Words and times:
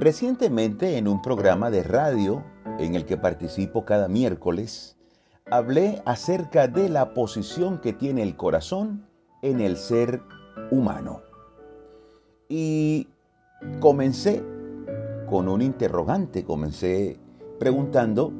Recientemente 0.00 0.96
en 0.96 1.08
un 1.08 1.20
programa 1.22 1.72
de 1.72 1.82
radio 1.82 2.44
en 2.78 2.94
el 2.94 3.04
que 3.04 3.16
participo 3.16 3.84
cada 3.84 4.06
miércoles, 4.06 4.96
hablé 5.50 6.02
acerca 6.04 6.68
de 6.68 6.88
la 6.88 7.14
posición 7.14 7.80
que 7.80 7.92
tiene 7.92 8.22
el 8.22 8.36
corazón 8.36 9.04
en 9.42 9.60
el 9.60 9.76
ser 9.76 10.22
humano. 10.70 11.22
Y 12.48 13.08
comencé 13.80 14.40
con 15.28 15.48
un 15.48 15.62
interrogante, 15.62 16.44
comencé 16.44 17.18
preguntando, 17.58 18.32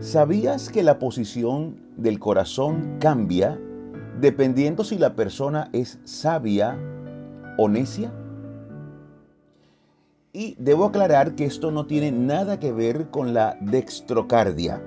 ¿sabías 0.00 0.68
que 0.68 0.82
la 0.82 0.98
posición 0.98 1.80
del 1.96 2.18
corazón 2.18 2.96
cambia 2.98 3.56
dependiendo 4.20 4.82
si 4.82 4.98
la 4.98 5.14
persona 5.14 5.70
es 5.72 6.00
sabia 6.02 6.76
o 7.56 7.68
necia? 7.68 8.12
Y 10.38 10.54
debo 10.56 10.84
aclarar 10.84 11.34
que 11.34 11.46
esto 11.46 11.72
no 11.72 11.86
tiene 11.86 12.12
nada 12.12 12.60
que 12.60 12.70
ver 12.70 13.10
con 13.10 13.34
la 13.34 13.58
dextrocardia, 13.60 14.80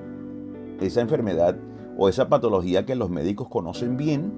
esa 0.79 1.01
enfermedad 1.01 1.57
o 1.97 2.07
esa 2.07 2.29
patología 2.29 2.85
que 2.85 2.95
los 2.95 3.09
médicos 3.09 3.49
conocen 3.49 3.97
bien, 3.97 4.31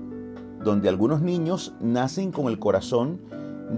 donde 0.64 0.90
algunos 0.90 1.22
niños 1.22 1.76
nacen 1.80 2.32
con 2.32 2.48
el 2.48 2.58
corazón 2.58 3.22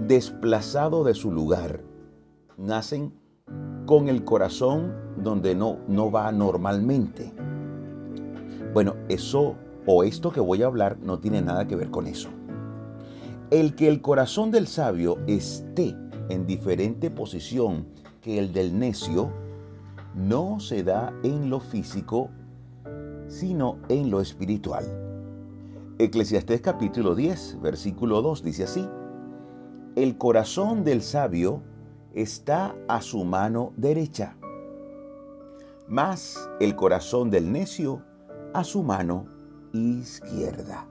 desplazado 0.08 1.04
de 1.04 1.12
su 1.12 1.30
lugar, 1.30 1.82
nacen 2.56 3.12
con 3.84 4.08
el 4.08 4.24
corazón 4.24 4.94
donde 5.18 5.54
no, 5.54 5.76
no 5.88 6.10
va 6.10 6.32
normalmente. 6.32 7.34
Bueno, 8.72 8.94
eso 9.10 9.56
o 9.84 10.04
esto 10.04 10.32
que 10.32 10.40
voy 10.40 10.62
a 10.62 10.68
hablar 10.68 10.96
no 11.02 11.18
tiene 11.18 11.42
nada 11.42 11.66
que 11.66 11.76
ver 11.76 11.90
con 11.90 12.06
eso. 12.06 12.30
El 13.50 13.74
que 13.74 13.88
el 13.88 14.00
corazón 14.00 14.50
del 14.50 14.66
sabio 14.66 15.18
esté 15.26 15.94
en 16.28 16.46
diferente 16.46 17.10
posición 17.10 17.86
que 18.20 18.38
el 18.38 18.52
del 18.52 18.78
necio 18.78 19.32
no 20.14 20.58
se 20.60 20.82
da 20.82 21.12
en 21.22 21.50
lo 21.50 21.60
físico, 21.60 22.30
sino 23.28 23.78
en 23.88 24.10
lo 24.10 24.20
espiritual. 24.20 24.84
Eclesiastés 25.98 26.60
capítulo 26.60 27.14
10, 27.14 27.60
versículo 27.62 28.22
2 28.22 28.42
dice 28.42 28.64
así, 28.64 28.88
El 29.94 30.18
corazón 30.18 30.84
del 30.84 31.02
sabio 31.02 31.62
está 32.14 32.74
a 32.88 33.00
su 33.00 33.24
mano 33.24 33.72
derecha, 33.76 34.36
mas 35.88 36.50
el 36.60 36.74
corazón 36.76 37.30
del 37.30 37.50
necio 37.50 38.02
a 38.54 38.64
su 38.64 38.82
mano 38.82 39.26
izquierda. 39.72 40.88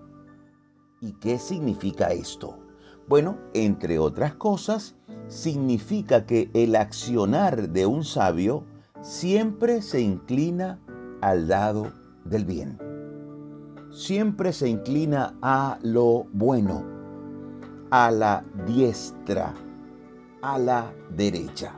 ¿Y 1.02 1.14
qué 1.14 1.38
significa 1.38 2.08
esto? 2.10 2.65
Bueno, 3.08 3.38
entre 3.54 4.00
otras 4.00 4.34
cosas, 4.34 4.96
significa 5.28 6.26
que 6.26 6.50
el 6.54 6.76
accionar 6.76 7.70
de 7.70 7.86
un 7.86 8.04
sabio 8.04 8.64
siempre 9.02 9.84
se 9.84 10.02
inclina 10.02 10.80
al 11.22 11.48
lado 11.48 11.92
del 12.24 12.46
bien. 12.46 12.80
Siempre 13.92 14.52
se 14.54 14.70
inclina 14.70 15.36
a 15.44 15.78
lo 15.84 16.26
bueno, 16.34 16.84
a 17.92 18.10
la 18.10 18.44
diestra, 18.66 19.54
a 20.42 20.58
la 20.58 20.92
derecha. 21.16 21.74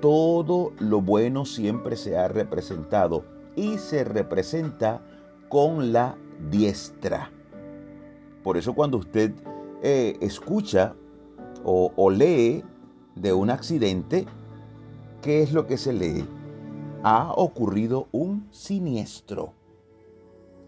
Todo 0.00 0.72
lo 0.80 1.00
bueno 1.00 1.44
siempre 1.44 1.96
se 1.96 2.18
ha 2.18 2.26
representado 2.26 3.24
y 3.54 3.78
se 3.78 4.02
representa 4.02 5.00
con 5.48 5.92
la 5.92 6.16
diestra. 6.50 7.30
Por 8.42 8.56
eso 8.56 8.74
cuando 8.74 8.98
usted 8.98 9.32
eh, 9.82 10.16
escucha 10.20 10.94
o, 11.64 12.10
lee 12.10 12.64
de 13.16 13.32
un 13.32 13.50
accidente, 13.50 14.26
¿qué 15.20 15.42
es 15.42 15.52
lo 15.52 15.66
que 15.66 15.76
se 15.76 15.92
lee? 15.92 16.24
Ha 17.02 17.32
ocurrido 17.32 18.06
un 18.12 18.46
siniestro. 18.52 19.52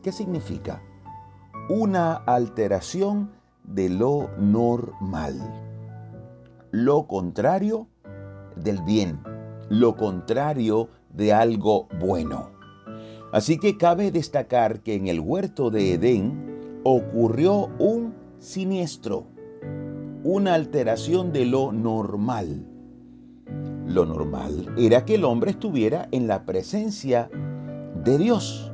¿Qué 0.03 0.11
significa? 0.11 0.83
Una 1.69 2.15
alteración 2.15 3.31
de 3.63 3.89
lo 3.89 4.29
normal. 4.39 5.41
Lo 6.73 7.07
contrario 7.07 7.87
del 8.57 8.83
bien. 8.83 9.21
Lo 9.69 9.97
contrario 9.97 10.89
de 11.11 11.33
algo 11.33 11.89
bueno. 12.01 12.51
Así 13.33 13.59
que 13.59 13.79
cabe 13.79 14.11
destacar 14.11 14.81
que 14.81 14.95
en 14.95 15.07
el 15.07 15.21
huerto 15.21 15.71
de 15.71 15.95
Edén 15.95 16.81
ocurrió 16.85 17.71
un 17.79 18.04
siniestro 18.45 19.25
una 20.23 20.55
alteración 20.55 21.33
de 21.33 21.47
lo 21.47 21.73
normal. 21.73 22.67
Lo 23.87 24.05
normal 24.05 24.75
era 24.77 25.05
que 25.07 25.15
el 25.15 25.25
hombre 25.25 25.53
estuviera 25.53 26.09
en 26.13 26.27
la 26.27 26.45
presencia 26.45 27.31
de 28.05 28.19
Dios. 28.19 28.71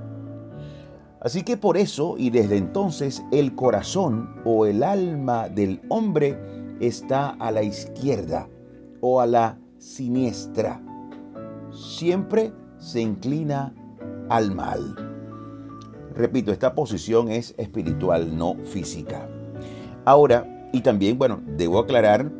Así 1.20 1.42
que 1.44 1.56
por 1.56 1.76
eso 1.76 2.16
y 2.18 2.30
desde 2.30 2.56
entonces 2.56 3.22
el 3.30 3.54
corazón 3.54 4.40
o 4.44 4.66
el 4.66 4.82
alma 4.82 5.48
del 5.48 5.80
hombre 5.88 6.36
está 6.80 7.30
a 7.30 7.52
la 7.52 7.62
izquierda 7.62 8.48
o 9.00 9.20
a 9.20 9.26
la 9.26 9.58
siniestra. 9.78 10.82
Siempre 11.70 12.52
se 12.78 13.02
inclina 13.02 13.72
al 14.30 14.52
mal. 14.52 14.96
Repito, 16.14 16.50
esta 16.50 16.74
posición 16.74 17.30
es 17.30 17.54
espiritual, 17.56 18.36
no 18.36 18.56
física. 18.64 19.28
Ahora, 20.04 20.68
y 20.72 20.80
también, 20.80 21.18
bueno, 21.18 21.40
debo 21.56 21.78
aclarar 21.78 22.30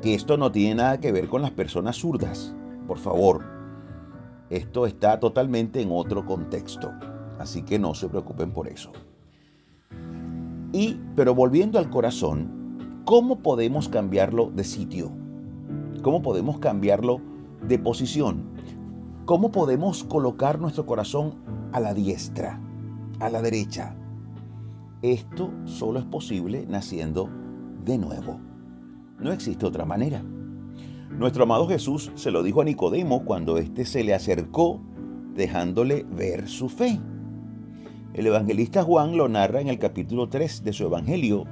que 0.00 0.14
esto 0.14 0.36
no 0.36 0.52
tiene 0.52 0.76
nada 0.76 1.00
que 1.00 1.12
ver 1.12 1.28
con 1.28 1.42
las 1.42 1.50
personas 1.52 1.96
zurdas. 1.96 2.54
Por 2.86 2.98
favor, 2.98 3.42
esto 4.50 4.86
está 4.86 5.18
totalmente 5.18 5.80
en 5.80 5.90
otro 5.92 6.26
contexto. 6.26 6.90
Así 7.38 7.62
que 7.62 7.78
no 7.78 7.94
se 7.94 8.08
preocupen 8.08 8.52
por 8.52 8.68
eso. 8.68 8.92
Y, 10.72 11.00
pero 11.16 11.34
volviendo 11.34 11.78
al 11.78 11.90
corazón, 11.90 13.02
¿cómo 13.04 13.40
podemos 13.40 13.88
cambiarlo 13.88 14.50
de 14.54 14.64
sitio? 14.64 15.10
¿Cómo 16.02 16.22
podemos 16.22 16.58
cambiarlo 16.58 17.20
de 17.66 17.78
posición? 17.78 18.44
¿Cómo 19.24 19.52
podemos 19.52 20.04
colocar 20.04 20.58
nuestro 20.58 20.84
corazón 20.84 21.34
a 21.72 21.80
la 21.80 21.94
diestra, 21.94 22.60
a 23.20 23.30
la 23.30 23.40
derecha? 23.40 23.94
Esto 25.02 25.50
solo 25.64 25.98
es 25.98 26.04
posible 26.04 26.64
naciendo 26.68 27.28
de 27.84 27.98
nuevo. 27.98 28.38
No 29.18 29.32
existe 29.32 29.66
otra 29.66 29.84
manera. 29.84 30.22
Nuestro 31.10 31.42
amado 31.42 31.66
Jesús 31.66 32.12
se 32.14 32.30
lo 32.30 32.44
dijo 32.44 32.60
a 32.60 32.64
Nicodemo 32.64 33.24
cuando 33.24 33.58
éste 33.58 33.84
se 33.84 34.04
le 34.04 34.14
acercó, 34.14 34.80
dejándole 35.34 36.04
ver 36.04 36.48
su 36.48 36.68
fe. 36.68 37.00
El 38.14 38.28
evangelista 38.28 38.84
Juan 38.84 39.16
lo 39.16 39.28
narra 39.28 39.60
en 39.60 39.68
el 39.68 39.80
capítulo 39.80 40.28
3 40.28 40.62
de 40.62 40.72
su 40.72 40.84
evangelio, 40.84 41.46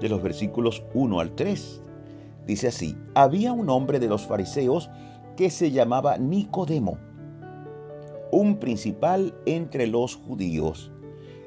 de 0.00 0.08
los 0.08 0.22
versículos 0.22 0.84
1 0.94 1.18
al 1.18 1.34
3. 1.34 1.82
Dice 2.46 2.68
así, 2.68 2.96
había 3.16 3.52
un 3.52 3.68
hombre 3.68 3.98
de 3.98 4.06
los 4.06 4.22
fariseos 4.22 4.90
que 5.36 5.50
se 5.50 5.72
llamaba 5.72 6.18
Nicodemo, 6.18 6.98
un 8.30 8.58
principal 8.58 9.34
entre 9.44 9.88
los 9.88 10.14
judíos. 10.14 10.92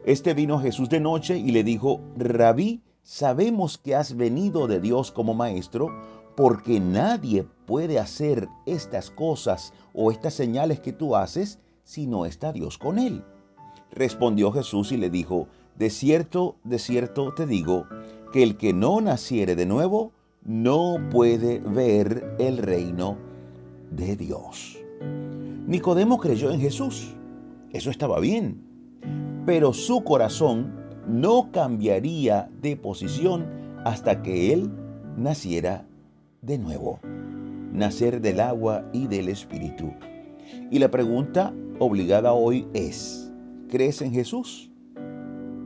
Este 0.06 0.36
vino 0.36 0.60
Jesús 0.60 0.88
de 0.90 1.00
noche 1.00 1.36
y 1.40 1.50
le 1.50 1.64
dijo, 1.64 2.00
Rabí, 2.16 2.84
sabemos 3.02 3.80
que 3.80 3.96
has 3.96 4.16
venido 4.16 4.68
de 4.68 4.80
Dios 4.80 5.12
como 5.12 5.34
maestro, 5.34 5.90
porque 6.38 6.80
nadie 6.80 7.48
puede 7.66 7.98
hacer 7.98 8.48
estas 8.68 9.10
cosas 9.10 9.74
o 9.96 10.12
estas 10.12 10.36
señales 10.36 10.80
que 10.80 10.94
tú 10.94 11.16
haces 11.16 11.58
si 11.84 12.06
no 12.06 12.28
está 12.28 12.54
Dios 12.54 12.78
con 12.78 13.00
él. 13.00 13.24
Respondió 13.90 14.52
Jesús 14.52 14.92
y 14.92 14.98
le 14.98 15.10
dijo, 15.10 15.48
De 15.76 15.90
cierto, 15.90 16.58
de 16.64 16.78
cierto 16.78 17.34
te 17.34 17.48
digo, 17.48 17.88
que 18.32 18.44
el 18.44 18.58
que 18.58 18.74
no 18.74 19.02
naciere 19.02 19.56
de 19.56 19.66
nuevo, 19.66 20.12
no 20.44 20.98
puede 21.10 21.62
ver 21.62 22.36
el 22.38 22.60
reino 22.60 23.18
de 23.90 24.16
Dios. 24.16 24.78
Nicodemo 25.66 26.20
creyó 26.20 26.52
en 26.52 26.62
Jesús. 26.62 27.16
Eso 27.72 27.90
estaba 27.90 28.20
bien 28.20 28.65
pero 29.46 29.74
su 29.74 30.04
corazón 30.04 30.74
no 31.08 31.52
cambiaría 31.52 32.50
de 32.62 32.76
posición 32.76 33.46
hasta 33.86 34.22
que 34.22 34.52
él 34.52 34.72
naciera 35.18 35.86
de 36.42 36.58
nuevo, 36.58 37.00
nacer 37.72 38.22
del 38.22 38.40
agua 38.40 38.84
y 38.92 39.08
del 39.08 39.30
espíritu. 39.30 39.94
Y 40.72 40.80
la 40.80 40.90
pregunta 40.90 41.54
obligada 41.80 42.34
hoy 42.34 42.68
es, 42.74 43.32
¿crees 43.70 44.02
en 44.02 44.12
Jesús? 44.12 44.72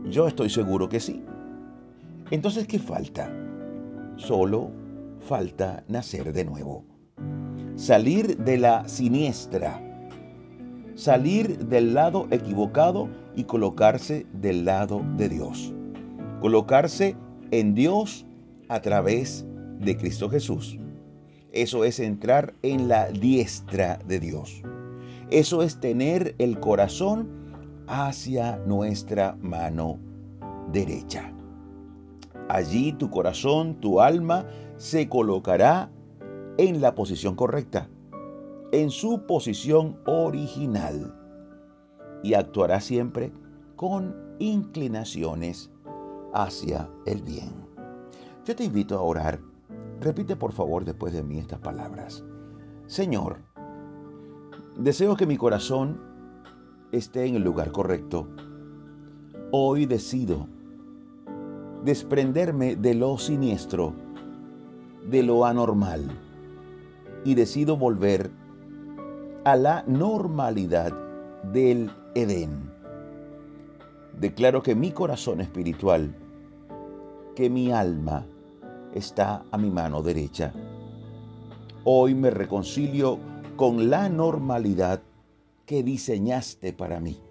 Yo 0.09 0.27
estoy 0.27 0.49
seguro 0.49 0.89
que 0.89 0.99
sí. 0.99 1.23
Entonces, 2.31 2.67
¿qué 2.67 2.79
falta? 2.79 3.31
Solo 4.17 4.71
falta 5.19 5.83
nacer 5.87 6.33
de 6.33 6.45
nuevo. 6.45 6.83
Salir 7.75 8.37
de 8.37 8.57
la 8.57 8.87
siniestra 8.87 9.81
salir 10.99 11.57
del 11.67 11.93
lado 11.93 12.27
equivocado 12.29 13.07
y 13.39 13.45
colocarse 13.45 14.25
del 14.33 14.65
lado 14.65 15.01
de 15.15 15.30
Dios. 15.30 15.74
Colocarse 16.41 17.15
en 17.51 17.74
Dios 17.74 18.25
a 18.68 18.81
través 18.81 19.45
de 19.80 19.95
Cristo 19.95 20.30
Jesús. 20.30 20.77
Eso 21.53 21.86
es 21.86 22.01
entrar 22.01 22.53
en 22.63 22.89
la 22.89 23.07
diestra 23.07 23.97
de 24.06 24.19
Dios. 24.19 24.62
Eso 25.31 25.63
es 25.63 25.80
tener 25.80 26.36
el 26.38 26.59
corazón 26.59 27.30
hacia 27.88 28.57
nuestra 28.65 29.38
mano 29.42 29.97
derecha. 30.74 31.31
Allí 32.50 32.92
tu 32.92 33.09
corazón, 33.09 33.75
tu 33.75 34.01
alma, 34.01 34.45
se 34.75 35.07
colocará 35.07 35.89
en 36.57 36.81
la 36.81 36.94
posición 36.94 37.35
correcta, 37.35 37.88
en 38.74 38.89
su 38.89 39.25
posición 39.25 39.97
original, 40.06 41.15
y 42.24 42.33
actuará 42.33 42.80
siempre 42.80 43.31
con 43.75 44.16
inclinaciones 44.39 45.71
hacia 46.33 46.89
el 47.06 47.21
bien. 47.21 47.51
Yo 48.45 48.56
te 48.56 48.63
invito 48.63 48.98
a 48.98 49.01
orar. 49.01 49.39
Repite 50.01 50.36
por 50.36 50.54
favor 50.54 50.86
después 50.86 51.13
de 51.13 51.24
mí 51.24 51.39
estas 51.39 51.60
palabras. 51.60 52.24
Señor, 52.88 53.38
deseo 54.77 55.16
que 55.16 55.25
mi 55.25 55.38
corazón 55.38 56.01
esté 56.92 57.25
en 57.25 57.36
el 57.36 57.44
lugar 57.44 57.71
correcto. 57.71 58.27
Hoy 59.51 59.86
decido 59.86 60.48
desprenderme 61.83 62.75
de 62.75 62.94
lo 62.94 63.18
siniestro, 63.18 63.94
de 65.10 65.24
lo 65.24 65.45
anormal, 65.45 66.10
y 67.24 67.36
decido 67.36 67.77
volver 67.77 68.31
a 69.44 69.56
la 69.56 69.83
normalidad 69.88 70.94
del 71.51 71.92
Edén. 72.15 72.71
Declaro 74.19 74.63
que 74.63 74.75
mi 74.75 74.91
corazón 74.91 75.41
espiritual, 75.41 76.15
que 77.35 77.50
mi 77.50 77.71
alma 77.71 78.25
está 78.94 79.45
a 79.51 79.57
mi 79.57 79.69
mano 79.69 80.01
derecha. 80.01 80.53
Hoy 81.83 82.15
me 82.15 82.29
reconcilio 82.29 83.19
con 83.56 83.89
la 83.89 84.09
normalidad 84.09 85.01
que 85.65 85.83
diseñaste 85.83 86.73
para 86.73 87.00
mí. 87.00 87.21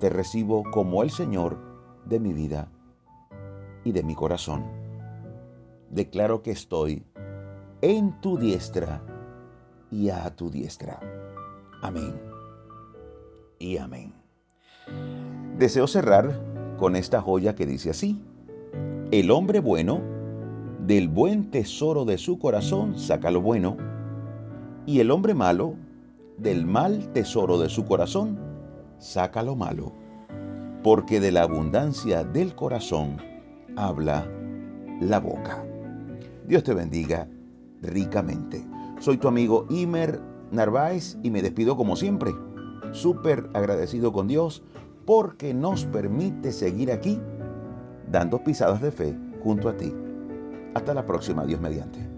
Te 0.00 0.08
recibo 0.08 0.64
como 0.72 1.02
el 1.02 1.10
Señor 1.10 1.58
de 2.06 2.20
mi 2.20 2.32
vida 2.32 2.70
y 3.84 3.92
de 3.92 4.02
mi 4.02 4.14
corazón. 4.14 4.64
Declaro 5.90 6.42
que 6.42 6.52
estoy 6.52 7.04
en 7.82 8.20
tu 8.20 8.38
diestra 8.38 9.02
y 9.90 10.10
a 10.10 10.34
tu 10.34 10.50
diestra. 10.50 11.00
Amén. 11.82 12.27
Y 13.58 13.76
amén. 13.78 14.12
Deseo 15.58 15.86
cerrar 15.86 16.40
con 16.78 16.96
esta 16.96 17.20
joya 17.20 17.54
que 17.54 17.66
dice 17.66 17.90
así. 17.90 18.22
El 19.10 19.30
hombre 19.30 19.60
bueno, 19.60 20.00
del 20.86 21.08
buen 21.08 21.50
tesoro 21.50 22.04
de 22.04 22.18
su 22.18 22.38
corazón 22.38 22.98
saca 22.98 23.30
lo 23.30 23.40
bueno, 23.40 23.76
y 24.86 25.00
el 25.00 25.10
hombre 25.10 25.34
malo, 25.34 25.74
del 26.38 26.64
mal 26.64 27.12
tesoro 27.12 27.58
de 27.58 27.68
su 27.68 27.84
corazón, 27.84 28.38
saca 28.98 29.42
lo 29.42 29.56
malo, 29.56 29.92
porque 30.82 31.20
de 31.20 31.32
la 31.32 31.42
abundancia 31.42 32.24
del 32.24 32.54
corazón 32.54 33.18
habla 33.76 34.26
la 35.00 35.20
boca. 35.20 35.64
Dios 36.46 36.62
te 36.62 36.74
bendiga 36.74 37.28
ricamente. 37.82 38.64
Soy 39.00 39.18
tu 39.18 39.28
amigo 39.28 39.66
Imer 39.68 40.20
Narváez 40.50 41.18
y 41.22 41.30
me 41.30 41.42
despido 41.42 41.76
como 41.76 41.96
siempre, 41.96 42.32
súper 42.92 43.48
agradecido 43.54 44.12
con 44.12 44.28
Dios 44.28 44.62
porque 45.04 45.54
nos 45.54 45.84
permite 45.86 46.52
seguir 46.52 46.92
aquí 46.92 47.20
dando 48.10 48.42
pisadas 48.42 48.80
de 48.80 48.90
fe 48.90 49.16
junto 49.42 49.68
a 49.68 49.76
ti. 49.76 49.94
Hasta 50.74 50.94
la 50.94 51.06
próxima, 51.06 51.44
Dios 51.44 51.60
mediante. 51.60 52.17